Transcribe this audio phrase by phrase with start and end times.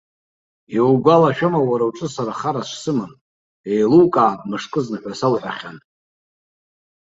[0.75, 3.11] Иугәалашәома, уара уҿы сара хара шсымам
[3.71, 5.77] еилукаап мышкызны ҳәа соуҳәахьан?